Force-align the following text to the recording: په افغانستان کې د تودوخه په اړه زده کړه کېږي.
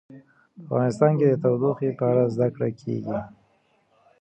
په 0.55 0.61
افغانستان 0.71 1.11
کې 1.19 1.25
د 1.29 1.35
تودوخه 1.43 1.89
په 1.99 2.05
اړه 2.11 2.23
زده 2.33 2.47
کړه 2.55 2.69
کېږي. 2.79 3.19